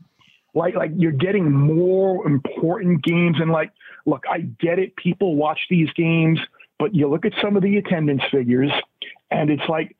[0.55, 3.71] like like you're getting more important games and like
[4.07, 6.41] look i get it people watch these games
[6.79, 8.71] but you look at some of the attendance figures
[9.31, 9.97] and it's like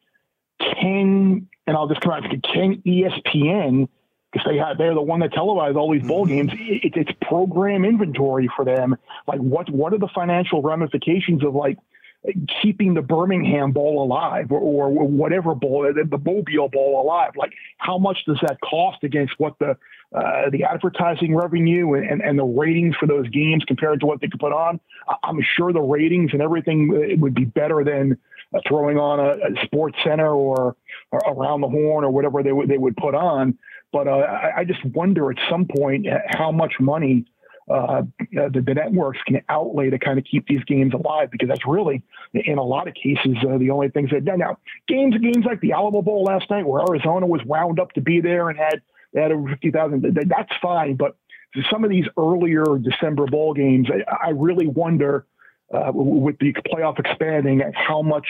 [0.61, 2.22] can and i'll just come out
[2.53, 3.89] can espn
[4.37, 6.49] because they have they're the one that televised all these bowl mm-hmm.
[6.49, 6.53] games.
[6.55, 8.97] It, it's program inventory for them.
[9.27, 11.79] Like what what are the financial ramifications of like
[12.62, 17.33] keeping the Birmingham Bowl alive or, or whatever bowl, the, Mobile Bowl alive.
[17.37, 19.77] Like, how much does that cost against what the
[20.14, 24.20] uh, the advertising revenue and, and, and, the ratings for those games compared to what
[24.20, 24.79] they could put on?
[25.24, 28.16] I'm sure the ratings and everything uh, would be better than
[28.55, 30.77] uh, throwing on a, a Sports Center or,
[31.11, 33.59] or, Around the Horn or whatever they would they would put on.
[33.93, 37.27] But uh, I, I just wonder at some point how much money
[37.69, 38.03] uh,
[38.33, 42.01] the, the, networks can outlay to kind of keep these games alive because that's really,
[42.33, 44.39] in a lot of cases, uh, the only things that done.
[44.39, 48.01] Now, games games like the Alamo Bowl last night, where Arizona was wound up to
[48.01, 50.95] be there and had they had over fifty thousand, that's fine.
[50.95, 51.17] But
[51.71, 55.27] some of these earlier December bowl games, I, I really wonder
[55.75, 58.29] uh, with the playoff expanding how much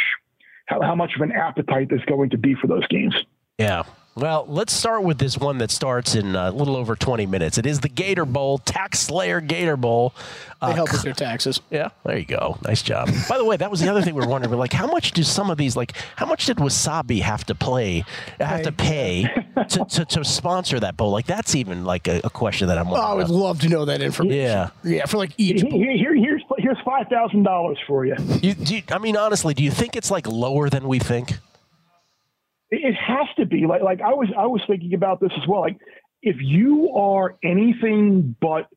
[0.66, 3.14] how, how much of an appetite there's going to be for those games.
[3.58, 3.82] Yeah,
[4.16, 7.58] well, let's start with this one that starts in a little over 20 minutes.
[7.58, 10.14] It is the Gator Bowl, Tax Slayer Gator Bowl.
[10.62, 11.60] They uh, help with their taxes.
[11.70, 12.56] Yeah, there you go.
[12.64, 13.10] Nice job.
[13.28, 14.50] By the way, that was the other thing we were wondering.
[14.50, 17.54] We're like, how much do some of these, like, how much did Wasabi have to
[17.54, 18.04] play,
[18.40, 19.26] have to pay
[19.68, 21.10] to, to, to sponsor that bowl?
[21.10, 23.06] Like, that's even like a, a question that I'm wondering.
[23.06, 23.34] Oh, I would about.
[23.34, 24.38] love to know that information.
[24.38, 24.70] Yeah.
[24.82, 25.60] Yeah, for like each.
[25.60, 28.16] Here, here, here's here's five thousand dollars for you.
[28.40, 28.82] You, you.
[28.90, 31.34] I mean, honestly, do you think it's like lower than we think?
[32.70, 35.60] It has to be like like I was I was thinking about this as well.
[35.60, 35.78] Like
[36.22, 38.68] if you are anything but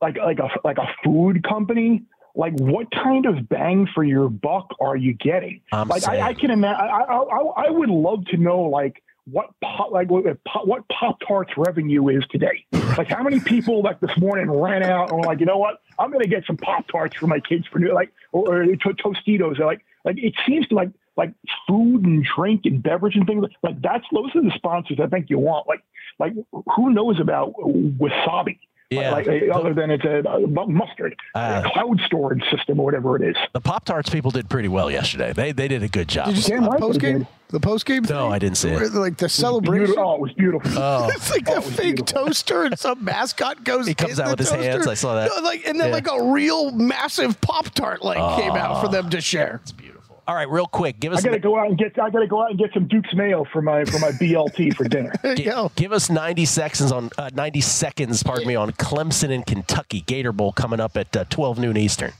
[0.00, 2.04] like like a like a food company,
[2.36, 5.60] like what kind of bang for your buck are you getting?
[5.72, 6.80] I'm like I, I, can imagine.
[6.80, 10.24] I, I I would love to know like what pop like what,
[10.88, 12.66] Pop Tarts revenue is today.
[12.72, 15.80] Like how many people like this morning ran out and were like, you know what,
[15.98, 18.66] I'm going to get some Pop Tarts for my kids for new like or, or
[18.66, 19.58] Tostitos.
[19.58, 21.32] Like like it seems to like like
[21.68, 25.30] food and drink and beverage and things like that's those are the sponsors I think
[25.30, 25.68] you want.
[25.68, 25.82] Like
[26.18, 26.32] like
[26.76, 28.58] who knows about wasabi?
[28.90, 29.12] Yeah.
[29.12, 33.28] Like, other than it's a, a mustard, uh, a cloud storage system or whatever it
[33.28, 33.36] is.
[33.52, 35.32] The Pop Tarts people did pretty well yesterday.
[35.32, 36.26] They they did a good job.
[36.26, 37.26] Did you see the post game?
[37.48, 38.02] The post game?
[38.08, 38.92] No, I didn't see it.
[38.92, 39.94] Like the celebration.
[39.98, 40.70] Oh, it was beautiful.
[40.76, 41.08] Oh.
[41.14, 42.26] it's like oh, a fake beautiful.
[42.26, 43.86] toaster, and some mascot goes.
[43.86, 44.86] He comes out with his hands.
[44.86, 45.30] I saw that.
[45.34, 45.94] No, like and then Yeah.
[45.94, 49.60] like a real massive Pop Tart like came out for them to share.
[49.62, 49.93] It's beautiful.
[50.26, 51.20] All right, real quick, give us.
[51.24, 51.98] I gotta go out and get.
[51.98, 54.84] I gotta go out and get some Duke's mayo for my for my BLT for
[54.84, 55.12] dinner.
[55.22, 55.70] There you Gi- go.
[55.76, 60.32] Give us 90 seconds on uh, 90 seconds, pardon me, on Clemson and Kentucky Gator
[60.32, 62.12] Bowl coming up at uh, 12 noon Eastern.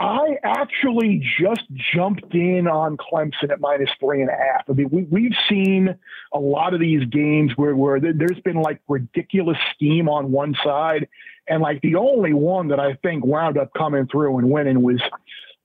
[0.00, 1.62] I actually just
[1.92, 4.62] jumped in on Clemson at minus three and a half.
[4.68, 5.92] I mean, we, we've seen
[6.32, 10.54] a lot of these games where, where there- there's been like ridiculous steam on one
[10.64, 11.08] side.
[11.48, 15.00] And like the only one that I think wound up coming through and winning was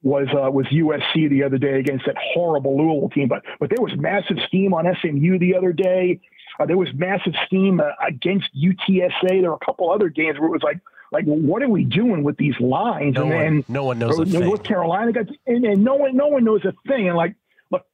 [0.04, 3.28] was uh, was USC the other day against that horrible Louisville team.
[3.30, 6.20] But but there was massive steam on SMU the other day.
[6.60, 9.42] Uh, there was massive steam uh, against UTSA.
[9.42, 10.80] There were a couple other games where it was like,
[11.12, 13.16] like, what are we doing with these lines?
[13.16, 14.42] No and one- then no one knows a thing.
[14.42, 17.08] North Carolina got, and, and no one, no one knows a thing.
[17.08, 17.36] And like,
[17.72, 17.86] look,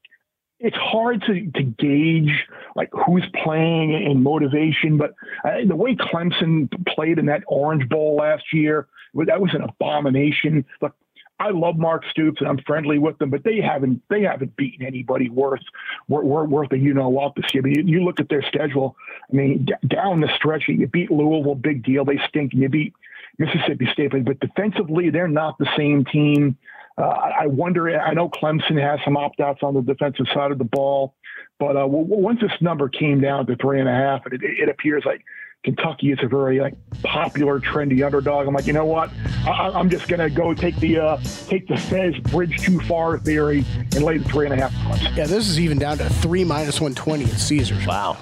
[0.60, 2.46] it's hard to, to gauge
[2.76, 4.98] like who's playing and motivation.
[4.98, 5.12] But
[5.46, 10.66] uh, the way Clemson played in that Orange Bowl last year, that was an abomination.
[10.82, 10.96] Look,
[11.40, 14.86] I love Mark Stoops and I'm friendly with them, but they haven't they haven't beaten
[14.86, 15.62] anybody worth
[16.10, 17.66] worth, worth a you know what this year.
[17.66, 18.98] You, you look at their schedule.
[19.32, 22.04] I mean, d- down the stretch, you beat Louisville, big deal.
[22.04, 22.54] They stink.
[22.54, 22.94] And you beat
[23.38, 26.58] Mississippi State, but, defensively, they're not the same team.
[26.98, 27.98] Uh, I wonder.
[27.98, 31.14] I know Clemson has some opt outs on the defensive side of the ball,
[31.58, 35.04] but uh, once this number came down to three and a half, it, it appears
[35.06, 35.24] like
[35.66, 38.48] Kentucky is a very like popular, trendy underdog.
[38.48, 39.10] I'm like, you know what?
[39.46, 43.66] I, I'm just gonna go take the uh, take the Fez bridge too far theory
[43.94, 45.04] and lay the three and a half points.
[45.18, 47.86] Yeah, this is even down to three minus one twenty at Caesars.
[47.86, 48.18] Wow.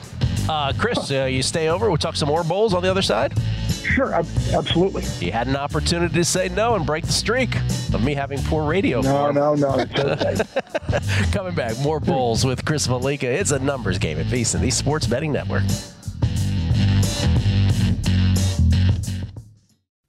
[0.49, 1.89] Uh, Chris, uh, you stay over.
[1.89, 3.33] We'll talk some more bowls on the other side.
[3.83, 5.03] Sure, ab- absolutely.
[5.23, 7.53] You had an opportunity to say no and break the streak
[7.93, 9.01] of me having poor radio.
[9.01, 9.35] No, form.
[9.35, 9.75] no, no.
[9.77, 9.99] It's
[10.95, 11.31] okay.
[11.33, 13.23] Coming back, more bowls with Chris Fallica.
[13.27, 15.63] It's a numbers game at VSiN, the Sports Betting Network.
[17.19, 17.46] Thank you